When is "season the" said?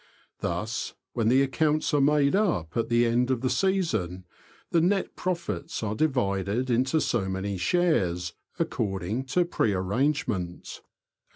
3.51-4.81